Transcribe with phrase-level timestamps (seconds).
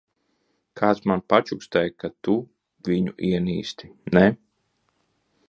[0.79, 2.39] Kāds man pačukstēja ka tu
[2.89, 4.27] viņu ienīsti ne?